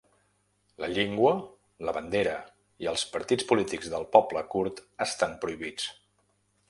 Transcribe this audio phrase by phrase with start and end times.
[0.83, 1.33] La llengua,
[1.89, 2.33] la bandera
[2.85, 5.87] i els partits polítics del poble kurd estan prohibits.